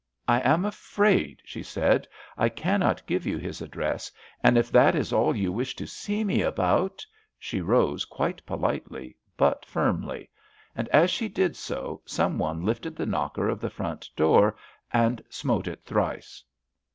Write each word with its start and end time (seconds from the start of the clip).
"I 0.27 0.39
am 0.39 0.65
afraid," 0.65 1.43
she 1.45 1.61
said, 1.61 2.07
"I 2.35 2.49
cannot 2.49 3.05
give 3.05 3.27
you 3.27 3.37
his 3.37 3.61
address, 3.61 4.11
and 4.41 4.57
if 4.57 4.71
that 4.71 4.95
is 4.95 5.13
all 5.13 5.35
you 5.35 5.51
wish 5.51 5.75
to 5.75 5.85
see 5.85 6.23
me 6.23 6.41
about——" 6.41 7.05
She 7.37 7.61
rose 7.61 8.03
quite 8.05 8.43
politely, 8.47 9.15
but 9.37 9.63
firmly. 9.63 10.31
And 10.75 10.89
as 10.89 11.11
she 11.11 11.29
did 11.29 11.55
so 11.55 12.01
some 12.03 12.39
one 12.39 12.65
lifted 12.65 12.95
the 12.95 13.05
knocker 13.05 13.47
of 13.47 13.59
the 13.61 13.69
front 13.69 14.09
door 14.15 14.55
and 14.91 15.23
smote 15.29 15.67
it 15.67 15.85
thrice. 15.85 16.43